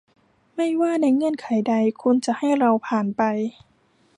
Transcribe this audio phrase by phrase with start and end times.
[0.55, 3.21] ไม่ว่าในเงื่อนไขใด คุณจะให้เราผ่านไป